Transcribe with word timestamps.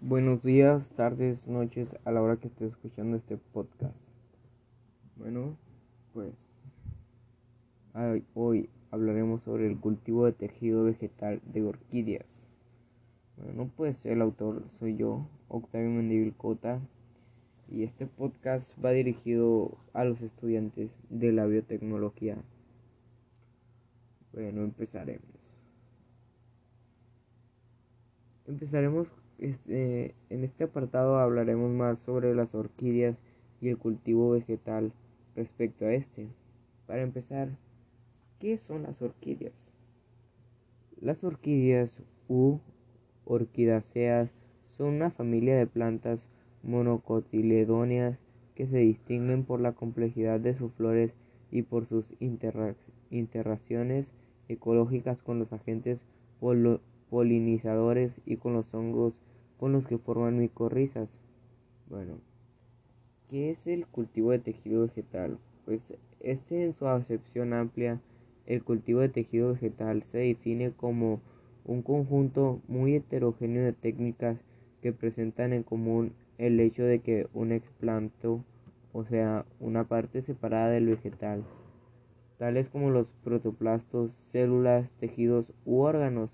Buenos 0.00 0.44
días, 0.44 0.88
tardes, 0.94 1.48
noches, 1.48 1.88
a 2.04 2.12
la 2.12 2.22
hora 2.22 2.36
que 2.36 2.46
estés 2.46 2.70
escuchando 2.70 3.16
este 3.16 3.36
podcast. 3.36 3.96
Bueno, 5.16 5.56
pues 6.14 6.32
hoy 8.34 8.70
hablaremos 8.92 9.42
sobre 9.42 9.66
el 9.66 9.76
cultivo 9.76 10.24
de 10.26 10.32
tejido 10.32 10.84
vegetal 10.84 11.40
de 11.52 11.64
orquídeas. 11.64 12.48
Bueno, 13.38 13.72
pues 13.76 14.06
el 14.06 14.22
autor 14.22 14.62
soy 14.78 14.96
yo, 14.96 15.26
Octavio 15.48 15.90
Mendivil 15.90 16.32
Cota, 16.32 16.80
y 17.68 17.82
este 17.82 18.06
podcast 18.06 18.70
va 18.82 18.92
dirigido 18.92 19.76
a 19.94 20.04
los 20.04 20.22
estudiantes 20.22 20.92
de 21.10 21.32
la 21.32 21.44
biotecnología. 21.46 22.36
Bueno, 24.32 24.62
empezaremos. 24.62 25.26
Empezaremos 28.46 29.08
este, 29.38 30.14
en 30.30 30.44
este 30.44 30.64
apartado 30.64 31.18
hablaremos 31.18 31.70
más 31.70 32.00
sobre 32.00 32.34
las 32.34 32.54
orquídeas 32.54 33.16
y 33.60 33.68
el 33.68 33.78
cultivo 33.78 34.30
vegetal 34.30 34.92
respecto 35.36 35.86
a 35.86 35.94
este. 35.94 36.26
Para 36.86 37.02
empezar, 37.02 37.48
¿qué 38.40 38.58
son 38.58 38.82
las 38.82 39.00
orquídeas? 39.00 39.54
Las 41.00 41.22
orquídeas 41.22 42.02
u 42.28 42.58
orquidáceas 43.24 44.30
son 44.76 44.94
una 44.94 45.10
familia 45.10 45.56
de 45.56 45.66
plantas 45.66 46.28
monocotiledóneas 46.62 48.18
que 48.54 48.66
se 48.66 48.78
distinguen 48.78 49.44
por 49.44 49.60
la 49.60 49.72
complejidad 49.72 50.40
de 50.40 50.54
sus 50.54 50.72
flores 50.72 51.14
y 51.52 51.62
por 51.62 51.86
sus 51.86 52.04
interacciones 53.10 54.10
ecológicas 54.48 55.22
con 55.22 55.38
los 55.38 55.52
agentes 55.52 56.00
polinizadores 57.10 58.20
y 58.26 58.36
con 58.36 58.54
los 58.54 58.74
hongos 58.74 59.14
con 59.58 59.72
los 59.72 59.86
que 59.86 59.98
forman 59.98 60.38
micorrizas. 60.38 61.18
Bueno, 61.88 62.14
¿qué 63.28 63.50
es 63.50 63.66
el 63.66 63.86
cultivo 63.86 64.30
de 64.30 64.38
tejido 64.38 64.82
vegetal? 64.82 65.38
Pues 65.64 65.80
este 66.20 66.64
en 66.64 66.74
su 66.74 66.86
acepción 66.86 67.52
amplia, 67.52 68.00
el 68.46 68.62
cultivo 68.62 69.00
de 69.00 69.08
tejido 69.08 69.52
vegetal 69.52 70.02
se 70.04 70.18
define 70.18 70.72
como 70.72 71.20
un 71.64 71.82
conjunto 71.82 72.60
muy 72.66 72.94
heterogéneo 72.94 73.64
de 73.64 73.72
técnicas 73.72 74.38
que 74.80 74.92
presentan 74.92 75.52
en 75.52 75.62
común 75.62 76.12
el 76.38 76.58
hecho 76.60 76.84
de 76.84 77.00
que 77.00 77.26
un 77.34 77.52
explanto, 77.52 78.44
o 78.92 79.04
sea, 79.04 79.44
una 79.60 79.84
parte 79.84 80.22
separada 80.22 80.70
del 80.70 80.86
vegetal, 80.86 81.44
tales 82.38 82.68
como 82.68 82.90
los 82.90 83.08
protoplastos, 83.24 84.12
células, 84.30 84.88
tejidos 85.00 85.52
u 85.66 85.80
órganos, 85.80 86.30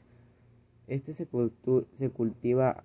este 0.87 1.15
se, 1.15 1.27
cultiva 2.11 2.83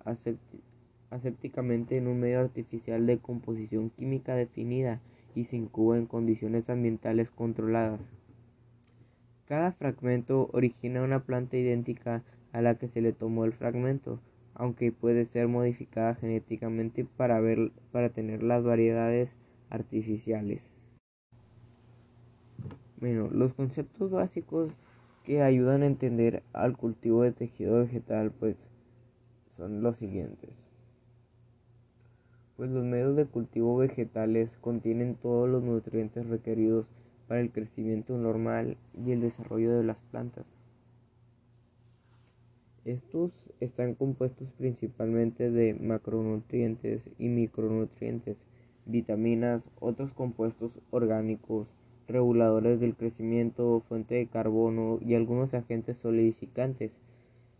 asépticamente 1.10 1.96
en 1.96 2.06
un 2.06 2.20
medio 2.20 2.40
artificial 2.40 3.06
de 3.06 3.18
composición 3.18 3.90
química 3.90 4.34
definida 4.34 5.00
y 5.34 5.44
se 5.44 5.56
incuba 5.56 5.96
en 5.96 6.06
condiciones 6.06 6.68
ambientales 6.70 7.30
controladas. 7.30 8.00
Cada 9.46 9.72
fragmento 9.72 10.48
origina 10.52 11.02
una 11.02 11.24
planta 11.24 11.56
idéntica 11.56 12.22
a 12.52 12.62
la 12.62 12.76
que 12.76 12.88
se 12.88 13.00
le 13.00 13.12
tomó 13.12 13.44
el 13.44 13.52
fragmento, 13.52 14.20
aunque 14.54 14.92
puede 14.92 15.26
ser 15.26 15.48
modificada 15.48 16.14
genéticamente 16.14 17.04
para, 17.04 17.40
para 17.92 18.10
tener 18.10 18.42
las 18.42 18.64
variedades 18.64 19.30
artificiales. 19.68 20.62
Bueno, 23.00 23.28
los 23.30 23.54
conceptos 23.54 24.10
básicos 24.10 24.72
que 25.24 25.42
ayudan 25.42 25.82
a 25.82 25.86
entender 25.86 26.42
al 26.52 26.76
cultivo 26.76 27.22
de 27.22 27.32
tejido 27.32 27.80
vegetal 27.80 28.30
pues 28.30 28.56
son 29.56 29.82
los 29.82 29.98
siguientes. 29.98 30.50
Pues 32.56 32.70
los 32.70 32.84
medios 32.84 33.16
de 33.16 33.26
cultivo 33.26 33.76
vegetales 33.76 34.50
contienen 34.60 35.14
todos 35.14 35.48
los 35.48 35.62
nutrientes 35.62 36.26
requeridos 36.26 36.86
para 37.26 37.40
el 37.40 37.50
crecimiento 37.50 38.18
normal 38.18 38.76
y 39.04 39.12
el 39.12 39.20
desarrollo 39.20 39.76
de 39.76 39.84
las 39.84 39.98
plantas. 40.10 40.44
Estos 42.84 43.30
están 43.60 43.94
compuestos 43.94 44.48
principalmente 44.58 45.50
de 45.50 45.74
macronutrientes 45.74 47.08
y 47.18 47.28
micronutrientes, 47.28 48.38
vitaminas, 48.86 49.62
otros 49.78 50.12
compuestos 50.12 50.72
orgánicos, 50.90 51.68
reguladores 52.10 52.80
del 52.80 52.94
crecimiento, 52.94 53.82
fuente 53.88 54.16
de 54.16 54.26
carbono 54.26 54.98
y 55.00 55.14
algunos 55.14 55.54
agentes 55.54 55.96
solidificantes. 56.02 56.90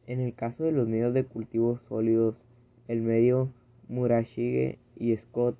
En 0.06 0.20
el 0.20 0.34
caso 0.34 0.64
de 0.64 0.72
los 0.72 0.88
medios 0.88 1.14
de 1.14 1.24
cultivo 1.24 1.78
sólidos, 1.88 2.34
el 2.88 3.02
medio 3.02 3.48
Murashige 3.88 4.78
y 4.96 5.16
Scott 5.16 5.56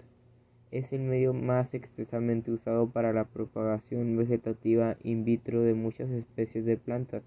es 0.70 0.92
el 0.92 1.00
medio 1.00 1.32
más 1.32 1.74
extensamente 1.74 2.50
usado 2.50 2.88
para 2.90 3.12
la 3.12 3.24
propagación 3.24 4.16
vegetativa 4.16 4.96
in 5.02 5.24
vitro 5.24 5.62
de 5.62 5.74
muchas 5.74 6.10
especies 6.10 6.64
de 6.64 6.76
plantas, 6.76 7.22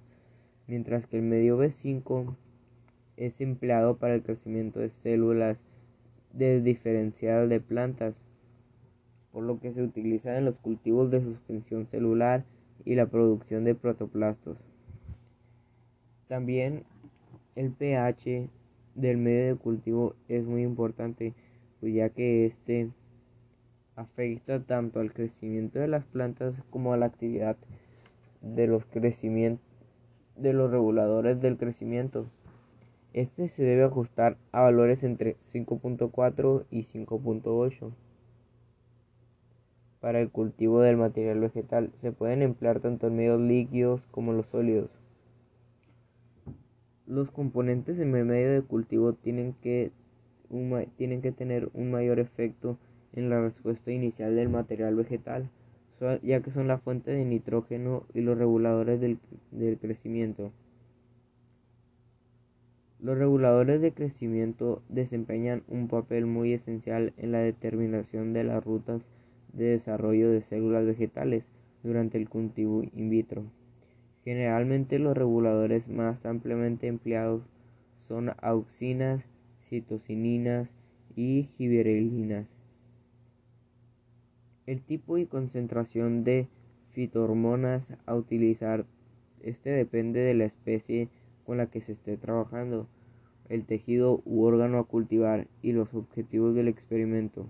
mientras 0.68 1.06
que 1.08 1.18
el 1.18 1.24
medio 1.24 1.58
B5 1.58 2.36
es 3.18 3.42
empleado 3.42 3.98
para 3.98 4.16
el 4.16 4.24
crecimiento 4.24 4.80
de 4.80 4.90
células 4.90 5.58
diferenciadas 6.34 7.50
de 7.50 7.60
plantas 7.60 8.16
por 9.34 9.44
lo 9.44 9.60
que 9.60 9.74
se 9.74 9.82
utiliza 9.82 10.38
en 10.38 10.46
los 10.46 10.56
cultivos 10.58 11.10
de 11.10 11.20
suspensión 11.20 11.88
celular 11.88 12.46
y 12.86 12.94
la 12.94 13.08
producción 13.08 13.64
de 13.64 13.74
protoplastos. 13.74 14.58
También 16.28 16.84
el 17.56 17.72
pH 17.72 18.48
del 18.94 19.18
medio 19.18 19.48
de 19.48 19.56
cultivo 19.56 20.16
es 20.30 20.46
muy 20.46 20.62
importante, 20.62 21.34
pues 21.80 21.96
ya 21.96 22.10
que 22.10 22.46
este 22.46 22.92
afecta 23.96 24.60
tanto 24.62 25.00
al 25.00 25.12
crecimiento 25.12 25.80
de 25.80 25.88
las 25.88 26.06
plantas 26.06 26.56
como 26.70 26.94
a 26.94 26.98
la 26.98 27.08
actividad 27.08 27.58
de 28.42 28.68
los 28.68 28.84
de 28.92 30.54
los 30.54 30.72
reguladores 30.72 31.42
del 31.42 31.58
crecimiento. 31.58 32.28
Este 33.14 33.48
se 33.48 33.64
debe 33.64 33.84
ajustar 33.84 34.38
a 34.52 34.62
valores 34.62 35.04
entre 35.04 35.38
5.4 35.52 36.66
y 36.72 36.84
5.8 36.84 37.92
para 40.04 40.20
el 40.20 40.30
cultivo 40.32 40.82
del 40.82 40.98
material 40.98 41.40
vegetal. 41.40 41.90
Se 42.02 42.12
pueden 42.12 42.42
emplear 42.42 42.82
tanto 42.82 43.08
en 43.08 43.16
medios 43.16 43.40
líquidos 43.40 44.02
como 44.12 44.34
los 44.34 44.46
sólidos. 44.48 44.92
Los 47.08 47.32
componentes 47.32 47.98
en 48.00 48.14
el 48.14 48.26
medio 48.26 48.52
de 48.52 48.64
cultivo 48.64 49.14
tienen 49.14 49.56
que, 49.62 49.94
tienen 50.98 51.22
que 51.22 51.32
tener 51.32 51.70
un 51.74 51.90
mayor 51.90 52.20
efecto 52.20 52.78
en 53.14 53.30
la 53.30 53.40
respuesta 53.40 53.94
inicial 53.94 54.36
del 54.36 54.50
material 54.50 54.94
vegetal, 54.94 55.50
ya 56.22 56.42
que 56.42 56.52
son 56.52 56.68
la 56.68 56.80
fuente 56.80 57.12
de 57.12 57.24
nitrógeno 57.24 58.04
y 58.14 58.20
los 58.20 58.38
reguladores 58.38 59.00
del, 59.00 59.20
del 59.52 59.78
crecimiento. 59.78 60.52
Los 63.00 63.18
reguladores 63.18 63.80
de 63.80 63.94
crecimiento 63.94 64.82
desempeñan 64.90 65.64
un 65.70 65.88
papel 65.88 66.26
muy 66.26 66.52
esencial 66.52 67.14
en 67.16 67.32
la 67.32 67.40
determinación 67.40 68.34
de 68.34 68.44
las 68.44 68.62
rutas 68.66 69.02
de 69.54 69.66
desarrollo 69.66 70.30
de 70.30 70.42
células 70.42 70.86
vegetales 70.86 71.46
durante 71.84 72.18
el 72.18 72.28
cultivo 72.30 72.84
in 72.84 73.10
vitro. 73.10 73.44
Generalmente 74.24 75.00
los 75.00 75.16
reguladores 75.16 75.88
más 75.88 76.26
ampliamente 76.26 76.88
empleados 76.88 77.44
son 78.08 78.32
auxinas, 78.42 79.24
citocininas 79.70 80.70
y 81.16 81.50
giberelinas. 81.58 82.48
El 84.66 84.82
tipo 84.82 85.18
y 85.18 85.26
concentración 85.26 86.24
de 86.24 86.48
fitohormonas 86.92 87.84
a 88.06 88.16
utilizar 88.16 88.86
este 89.42 89.72
depende 89.72 90.22
de 90.22 90.34
la 90.34 90.46
especie 90.46 91.10
con 91.46 91.58
la 91.58 91.68
que 91.68 91.82
se 91.82 91.92
esté 91.92 92.16
trabajando, 92.16 92.88
el 93.50 93.66
tejido 93.66 94.22
u 94.26 94.44
órgano 94.44 94.80
a 94.80 94.86
cultivar 94.86 95.48
y 95.62 95.74
los 95.74 95.94
objetivos 95.94 96.56
del 96.56 96.70
experimento. 96.70 97.50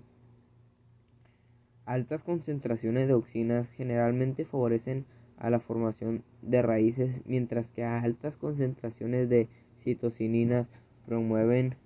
Altas 1.86 2.22
concentraciones 2.22 3.08
de 3.08 3.12
auxinas 3.12 3.68
generalmente 3.72 4.44
favorecen 4.44 5.04
a 5.36 5.50
la 5.50 5.60
formación 5.60 6.22
de 6.40 6.62
raíces, 6.62 7.20
mientras 7.26 7.68
que 7.70 7.84
altas 7.84 8.36
concentraciones 8.36 9.28
de 9.28 9.48
citocininas 9.82 10.66
promueven, 11.06 11.76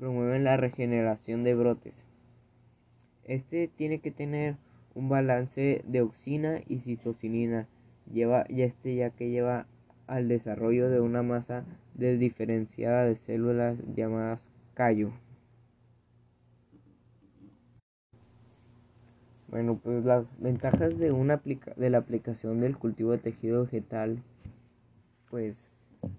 la 0.00 0.56
regeneración 0.56 1.44
de 1.44 1.54
brotes. 1.54 2.04
Este 3.22 3.68
tiene 3.68 4.00
que 4.00 4.10
tener 4.10 4.56
un 4.94 5.08
balance 5.08 5.82
de 5.86 5.98
auxina 6.00 6.60
y 6.68 6.80
citocinina, 6.80 7.68
lleva, 8.12 8.44
y 8.48 8.62
este 8.62 8.96
ya 8.96 9.10
que 9.10 9.30
lleva 9.30 9.66
al 10.06 10.28
desarrollo 10.28 10.90
de 10.90 11.00
una 11.00 11.22
masa 11.22 11.64
desdiferenciada 11.94 13.04
de 13.04 13.16
células 13.16 13.78
llamadas 13.94 14.50
callo. 14.74 15.12
Bueno, 19.54 19.78
pues 19.80 20.04
las 20.04 20.26
ventajas 20.40 20.98
de, 20.98 21.12
una 21.12 21.40
de 21.76 21.88
la 21.88 21.98
aplicación 21.98 22.58
del 22.58 22.76
cultivo 22.76 23.12
de 23.12 23.18
tejido 23.18 23.62
vegetal, 23.62 24.20
pues 25.30 25.56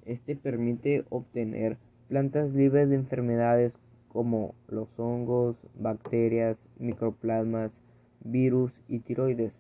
este 0.06 0.38
permite 0.38 1.04
obtener 1.10 1.76
plantas 2.08 2.54
libres 2.54 2.88
de 2.88 2.96
enfermedades 2.96 3.78
como 4.08 4.56
los 4.70 4.88
hongos, 4.98 5.58
bacterias, 5.78 6.56
microplasmas, 6.80 7.74
virus 8.22 8.72
y 8.88 9.00
tiroides. 9.00 9.60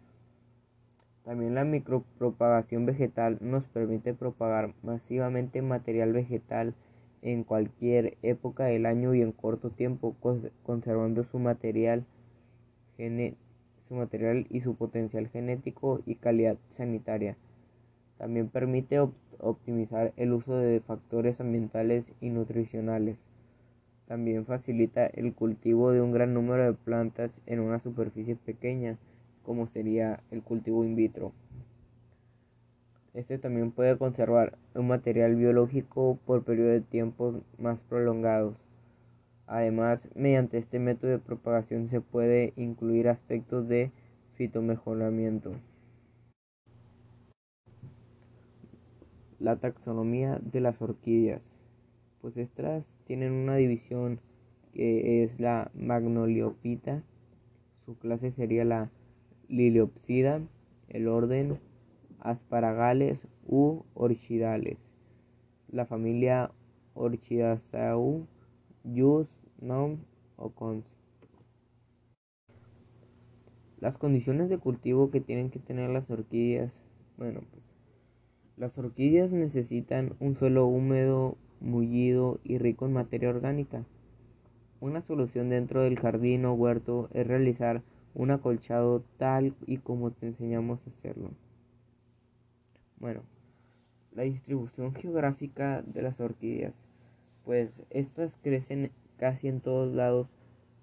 También 1.26 1.56
la 1.56 1.66
micropropagación 1.66 2.86
vegetal 2.86 3.40
nos 3.42 3.66
permite 3.66 4.14
propagar 4.14 4.74
masivamente 4.84 5.62
material 5.62 6.14
vegetal 6.14 6.76
en 7.22 7.44
cualquier 7.44 8.16
época 8.22 8.64
del 8.64 8.86
año 8.86 9.14
y 9.16 9.22
en 9.22 9.34
corto 9.34 9.70
tiempo, 9.70 10.16
conservando 10.64 11.26
su 11.26 11.40
material, 11.40 12.06
su 13.88 13.96
material 13.96 14.48
y 14.50 14.62
su 14.62 14.76
potencial 14.76 15.28
genético 15.30 16.02
y 16.06 16.16
calidad 16.16 16.58
sanitaria. 16.78 17.38
También 18.18 18.50
permite 18.50 19.00
optimizar 19.40 20.14
el 20.18 20.34
uso 20.34 20.56
de 20.58 20.80
factores 20.80 21.42
ambientales 21.42 22.12
y 22.22 22.30
nutricionales. 22.30 23.18
También 24.08 24.46
facilita 24.46 25.06
el 25.08 25.34
cultivo 25.34 25.92
de 25.92 26.02
un 26.02 26.12
gran 26.12 26.34
número 26.34 26.64
de 26.64 26.74
plantas 26.74 27.32
en 27.46 27.60
una 27.60 27.80
superficie 27.80 28.36
pequeña, 28.36 28.98
como 29.44 29.68
sería 29.68 30.22
el 30.32 30.42
cultivo 30.44 30.86
in 30.86 30.96
vitro. 30.96 31.34
Este 33.14 33.38
también 33.38 33.72
puede 33.72 33.98
conservar 33.98 34.58
un 34.74 34.88
material 34.88 35.36
biológico 35.36 36.20
por 36.26 36.44
periodos 36.44 36.74
de 36.74 36.82
tiempo 36.82 37.42
más 37.58 37.80
prolongados. 37.88 38.65
Además, 39.48 40.10
mediante 40.16 40.58
este 40.58 40.80
método 40.80 41.12
de 41.12 41.20
propagación 41.20 41.90
se 41.90 42.02
puede 42.02 42.54
incluir 42.56 43.08
aspectos 43.08 43.68
de 43.68 43.92
fitomejoramiento. 44.34 45.54
La 49.40 49.58
taxonomía 49.58 50.40
de 50.42 50.62
las 50.62 50.82
orquídeas. 50.82 51.42
Pues 52.22 52.38
estas 52.38 52.86
tienen 53.06 53.34
una 53.34 53.56
división 53.56 54.20
que 54.74 55.24
es 55.24 55.40
la 55.40 55.70
Magnoliopita. 55.76 57.04
Su 57.86 57.98
clase 58.00 58.32
sería 58.32 58.66
la 58.66 58.90
Liliopsida. 59.48 60.42
El 60.88 61.08
orden 61.08 61.60
Asparagales 62.20 63.28
u 63.46 63.84
Orchidales. 63.94 64.80
La 65.68 65.86
familia 65.86 66.52
Orchidaceae, 66.96 68.26
Yus, 68.84 69.35
Nom 69.62 69.98
o 70.38 70.50
Cons. 70.50 70.86
Las 73.80 73.98
condiciones 73.98 74.50
de 74.50 74.58
cultivo 74.58 75.12
que 75.12 75.22
tienen 75.22 75.50
que 75.50 75.60
tener 75.60 75.90
las 75.90 76.10
orquídeas. 76.10 76.72
Bueno, 77.18 77.42
pues 77.52 77.64
las 78.58 78.78
orquídeas 78.78 79.32
necesitan 79.32 80.16
un 80.20 80.36
suelo 80.36 80.66
húmedo, 80.66 81.38
mullido 81.60 82.40
y 82.44 82.58
rico 82.58 82.86
en 82.86 82.94
materia 82.94 83.30
orgánica. 83.30 83.84
Una 84.80 85.02
solución 85.02 85.50
dentro 85.50 85.82
del 85.82 86.00
jardín 86.00 86.46
o 86.46 86.54
huerto 86.54 87.10
es 87.14 87.28
realizar 87.28 87.82
un 88.14 88.32
acolchado 88.32 89.04
tal 89.18 89.54
y 89.66 89.78
como 89.78 90.12
te 90.12 90.28
enseñamos 90.28 90.80
a 90.86 90.90
hacerlo. 90.90 91.32
Bueno, 92.98 93.22
la 94.14 94.24
distribución 94.24 94.94
geográfica 94.94 95.82
de 95.82 96.02
las 96.02 96.20
orquídeas. 96.20 96.74
Pues 97.44 97.84
estas 97.90 98.38
crecen 98.42 98.92
casi 99.18 99.48
en 99.48 99.62
todos 99.62 99.94
lados, 99.94 100.28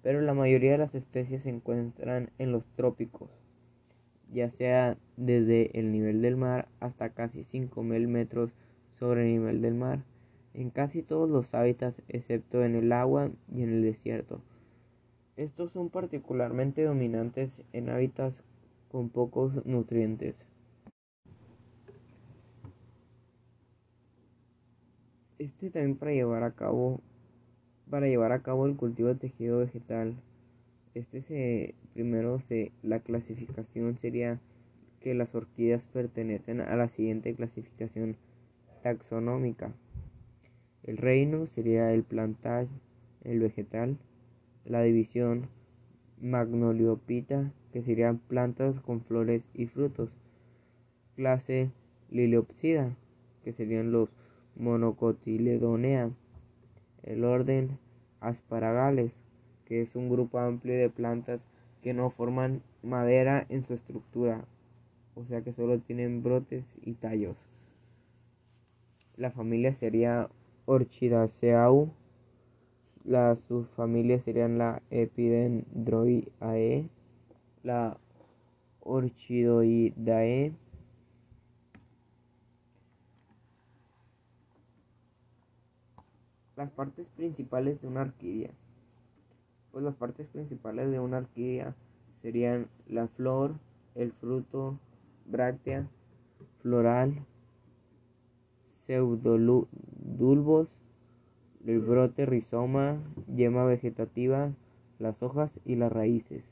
pero 0.01 0.21
la 0.21 0.33
mayoría 0.33 0.73
de 0.73 0.77
las 0.79 0.95
especies 0.95 1.43
se 1.43 1.49
encuentran 1.49 2.29
en 2.37 2.51
los 2.51 2.65
trópicos 2.75 3.29
ya 4.33 4.49
sea 4.49 4.97
desde 5.15 5.79
el 5.79 5.91
nivel 5.91 6.21
del 6.21 6.35
mar 6.35 6.67
hasta 6.79 7.09
casi 7.09 7.41
5.000 7.41 8.07
metros 8.07 8.51
sobre 8.99 9.23
el 9.23 9.39
nivel 9.39 9.61
del 9.61 9.75
mar, 9.75 10.03
en 10.53 10.69
casi 10.69 11.03
todos 11.03 11.29
los 11.29 11.53
hábitats 11.53 12.01
excepto 12.07 12.63
en 12.63 12.75
el 12.75 12.91
agua 12.91 13.31
y 13.53 13.63
en 13.63 13.69
el 13.69 13.81
desierto. 13.83 14.41
Estos 15.37 15.71
son 15.71 15.89
particularmente 15.89 16.83
dominantes 16.83 17.51
en 17.73 17.89
hábitats 17.89 18.43
con 18.91 19.09
pocos 19.09 19.65
nutrientes. 19.65 20.35
Este 25.39 25.69
también 25.69 25.97
para 25.97 26.11
llevar 26.11 26.43
a 26.43 26.51
cabo 26.51 27.01
para 27.89 28.07
llevar 28.07 28.31
a 28.31 28.41
cabo 28.41 28.65
el 28.65 28.75
cultivo 28.75 29.09
de 29.09 29.15
tejido 29.15 29.59
vegetal 29.59 30.15
este 30.93 31.23
se 31.23 31.73
primero 31.93 32.39
la 32.83 32.99
clasificación 32.99 33.97
sería 33.97 34.39
que 34.99 35.15
las 35.15 35.33
orquídeas 35.33 35.83
pertenecen 35.87 36.61
a 36.61 36.75
la 36.75 36.87
siguiente 36.87 37.33
clasificación 37.33 38.15
taxonómica. 38.83 39.73
El 40.83 40.97
reino 40.97 41.47
sería 41.47 41.91
el 41.93 42.03
plantage, 42.03 42.69
el 43.23 43.39
vegetal, 43.39 43.97
la 44.65 44.83
división 44.83 45.47
Magnoliopita, 46.21 47.51
que 47.71 47.81
serían 47.81 48.19
plantas 48.19 48.79
con 48.81 49.01
flores 49.01 49.41
y 49.55 49.65
frutos. 49.65 50.15
Clase 51.15 51.71
Liliopsida, 52.11 52.95
que 53.43 53.51
serían 53.51 53.91
los 53.91 54.09
Monocotyledonea. 54.57 56.11
El 57.03 57.23
orden 57.25 57.77
Asparagales, 58.21 59.11
que 59.65 59.81
es 59.81 59.95
un 59.95 60.09
grupo 60.09 60.39
amplio 60.39 60.75
de 60.75 60.89
plantas 60.89 61.41
que 61.81 61.93
no 61.93 62.09
forman 62.09 62.61
madera 62.81 63.45
en 63.49 63.63
su 63.65 63.73
estructura, 63.73 64.45
o 65.15 65.25
sea 65.25 65.41
que 65.41 65.51
solo 65.51 65.79
tienen 65.79 66.23
brotes 66.23 66.63
y 66.81 66.93
tallos. 66.93 67.35
La 69.17 69.31
familia 69.31 69.73
sería 69.73 70.29
Orchidaceae, 70.65 71.89
las 73.03 73.39
subfamilias 73.49 74.23
serían 74.23 74.57
la 74.57 74.81
Epidendroidae, 74.89 76.87
la 77.63 77.97
Orchidoidae, 78.79 80.53
las 86.55 86.69
partes 86.71 87.07
principales 87.09 87.81
de 87.81 87.87
una 87.87 88.01
orquídea 88.01 88.51
pues 89.73 89.83
las 89.83 89.95
partes 89.95 90.27
principales 90.27 90.89
de 90.91 90.99
una 90.99 91.17
orquídea 91.17 91.75
serían 92.21 92.67
la 92.87 93.07
flor, 93.07 93.55
el 93.95 94.11
fruto, 94.13 94.77
bráctea, 95.25 95.89
floral, 96.61 97.25
pseudodulbos, 98.85 100.67
el 101.65 101.79
brote, 101.79 102.27
rizoma, 102.27 103.01
yema 103.35 103.65
vegetativa, 103.65 104.51
las 104.99 105.23
hojas 105.23 105.59
y 105.65 105.75
las 105.75 105.91
raíces. 105.91 106.43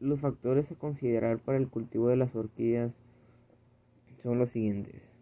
Los 0.00 0.18
factores 0.18 0.68
a 0.72 0.74
considerar 0.74 1.38
para 1.38 1.58
el 1.58 1.68
cultivo 1.68 2.08
de 2.08 2.16
las 2.16 2.34
orquídeas 2.34 2.92
son 4.22 4.38
los 4.38 4.50
siguientes 4.50 5.12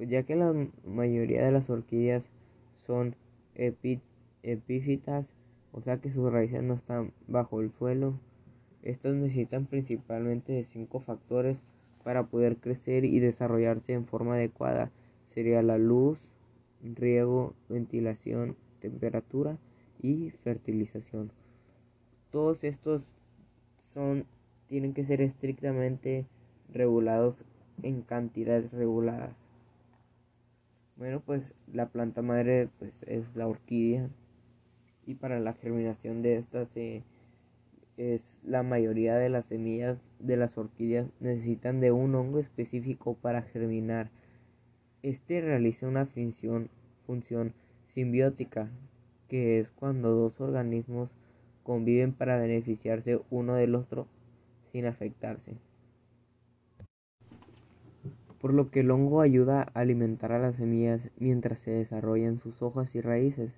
pues 0.00 0.08
ya 0.08 0.22
que 0.22 0.34
la 0.34 0.54
mayoría 0.86 1.44
de 1.44 1.52
las 1.52 1.68
orquídeas 1.68 2.24
son 2.86 3.16
epífitas, 3.54 5.26
o 5.72 5.82
sea 5.82 5.98
que 5.98 6.10
sus 6.10 6.32
raíces 6.32 6.62
no 6.62 6.72
están 6.72 7.12
bajo 7.28 7.60
el 7.60 7.70
suelo, 7.72 8.14
estas 8.82 9.14
necesitan 9.14 9.66
principalmente 9.66 10.54
de 10.54 10.64
cinco 10.64 11.00
factores 11.00 11.58
para 12.02 12.28
poder 12.28 12.56
crecer 12.56 13.04
y 13.04 13.18
desarrollarse 13.18 13.92
en 13.92 14.06
forma 14.06 14.36
adecuada. 14.36 14.90
Sería 15.26 15.60
la 15.60 15.76
luz, 15.76 16.32
riego, 16.82 17.52
ventilación, 17.68 18.56
temperatura 18.80 19.58
y 20.00 20.30
fertilización. 20.30 21.30
Todos 22.30 22.64
estos 22.64 23.02
son 23.92 24.24
tienen 24.66 24.94
que 24.94 25.04
ser 25.04 25.20
estrictamente 25.20 26.24
regulados 26.72 27.36
en 27.82 28.02
cantidades 28.02 28.70
reguladas. 28.72 29.34
Bueno, 30.96 31.20
pues 31.24 31.54
la 31.72 31.86
planta 31.86 32.20
madre 32.20 32.68
pues, 32.78 32.92
es 33.06 33.24
la 33.34 33.46
orquídea 33.46 34.08
y 35.06 35.14
para 35.14 35.40
la 35.40 35.54
germinación 35.54 36.20
de 36.20 36.36
estas 36.36 36.68
es 37.96 38.36
la 38.44 38.62
mayoría 38.62 39.16
de 39.16 39.30
las 39.30 39.46
semillas 39.46 39.98
de 40.18 40.36
las 40.36 40.58
orquídeas 40.58 41.08
necesitan 41.20 41.80
de 41.80 41.90
un 41.90 42.14
hongo 42.14 42.38
específico 42.38 43.14
para 43.14 43.42
germinar. 43.42 44.10
Este 45.02 45.40
realiza 45.40 45.88
una 45.88 46.04
función 46.04 47.54
simbiótica, 47.86 48.68
que 49.28 49.58
es 49.58 49.70
cuando 49.70 50.10
dos 50.10 50.40
organismos 50.40 51.10
conviven 51.62 52.12
para 52.12 52.38
beneficiarse 52.38 53.20
uno 53.30 53.54
del 53.54 53.74
otro 53.74 54.06
sin 54.70 54.84
afectarse 54.84 55.69
por 58.40 58.54
lo 58.54 58.70
que 58.70 58.80
el 58.80 58.90
hongo 58.90 59.20
ayuda 59.20 59.62
a 59.62 59.80
alimentar 59.80 60.32
a 60.32 60.38
las 60.38 60.56
semillas 60.56 61.00
mientras 61.18 61.60
se 61.60 61.72
desarrollan 61.72 62.38
sus 62.38 62.62
hojas 62.62 62.94
y 62.94 63.00
raíces. 63.00 63.52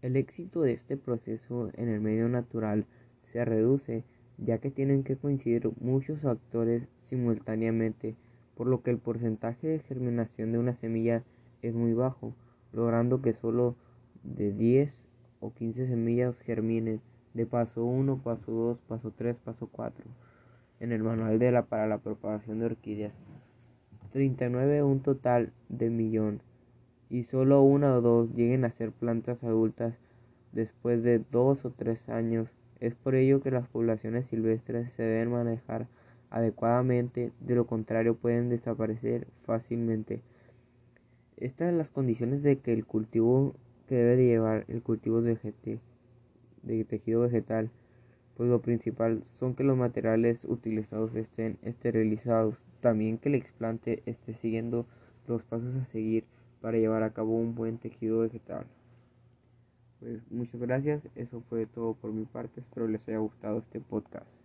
El 0.00 0.16
éxito 0.16 0.62
de 0.62 0.72
este 0.72 0.96
proceso 0.96 1.70
en 1.74 1.88
el 1.88 2.00
medio 2.00 2.28
natural 2.28 2.86
se 3.32 3.44
reduce 3.44 4.04
ya 4.38 4.58
que 4.58 4.70
tienen 4.70 5.04
que 5.04 5.16
coincidir 5.16 5.70
muchos 5.80 6.20
factores 6.20 6.88
simultáneamente 7.08 8.16
por 8.56 8.66
lo 8.66 8.82
que 8.82 8.90
el 8.90 8.98
porcentaje 8.98 9.68
de 9.68 9.78
germinación 9.80 10.52
de 10.52 10.58
una 10.58 10.74
semilla 10.76 11.22
es 11.60 11.74
muy 11.74 11.92
bajo, 11.92 12.34
logrando 12.72 13.20
que 13.20 13.34
solo 13.34 13.76
de 14.22 14.52
10 14.52 14.92
o 15.40 15.52
15 15.52 15.86
semillas 15.86 16.38
germinen 16.40 17.00
de 17.34 17.46
paso 17.46 17.84
1, 17.84 18.22
paso 18.22 18.52
2, 18.52 18.78
paso 18.88 19.12
3, 19.16 19.36
paso 19.36 19.68
4 19.70 20.04
en 20.80 20.90
el 20.90 21.02
manual 21.02 21.38
de 21.38 21.52
la 21.52 21.62
para 21.66 21.86
la 21.86 21.98
propagación 21.98 22.58
de 22.58 22.66
orquídeas. 22.66 23.12
39 24.12 24.82
un 24.82 25.00
total 25.00 25.52
de 25.68 25.90
millón 25.90 26.40
y 27.10 27.24
solo 27.24 27.62
una 27.62 27.96
o 27.96 28.00
dos 28.00 28.34
lleguen 28.34 28.64
a 28.64 28.72
ser 28.72 28.92
plantas 28.92 29.42
adultas 29.44 29.94
después 30.52 31.02
de 31.02 31.22
dos 31.30 31.64
o 31.64 31.70
tres 31.70 31.98
años. 32.08 32.48
Es 32.80 32.94
por 32.94 33.14
ello 33.14 33.42
que 33.42 33.50
las 33.50 33.68
poblaciones 33.68 34.26
silvestres 34.26 34.92
se 34.94 35.02
deben 35.02 35.30
manejar 35.30 35.86
adecuadamente, 36.30 37.30
de 37.40 37.54
lo 37.54 37.66
contrario 37.66 38.16
pueden 38.16 38.48
desaparecer 38.48 39.26
fácilmente. 39.44 40.20
Estas 41.36 41.68
son 41.68 41.78
las 41.78 41.90
condiciones 41.90 42.42
de 42.42 42.58
que 42.58 42.72
el 42.72 42.86
cultivo 42.86 43.54
que 43.88 43.96
debe 43.96 44.24
llevar 44.24 44.64
el 44.68 44.82
cultivo 44.82 45.20
de, 45.20 45.38
de 46.62 46.84
tejido 46.84 47.20
vegetal, 47.20 47.70
pues 48.36 48.48
lo 48.48 48.60
principal 48.60 49.22
son 49.38 49.54
que 49.54 49.64
los 49.64 49.76
materiales 49.76 50.44
utilizados 50.44 51.14
estén 51.14 51.58
esterilizados, 51.62 52.56
también 52.80 53.18
que 53.18 53.28
el 53.28 53.34
explante 53.34 54.02
esté 54.06 54.34
siguiendo 54.34 54.86
los 55.26 55.42
pasos 55.42 55.74
a 55.76 55.84
seguir 55.86 56.24
para 56.60 56.78
llevar 56.78 57.02
a 57.02 57.12
cabo 57.12 57.36
un 57.36 57.54
buen 57.54 57.78
tejido 57.78 58.20
vegetal. 58.20 58.66
Pues 60.00 60.20
muchas 60.30 60.60
gracias, 60.60 61.02
eso 61.14 61.42
fue 61.48 61.66
todo 61.66 61.94
por 61.94 62.12
mi 62.12 62.24
parte, 62.24 62.60
espero 62.60 62.88
les 62.88 63.06
haya 63.08 63.18
gustado 63.18 63.58
este 63.58 63.80
podcast. 63.80 64.41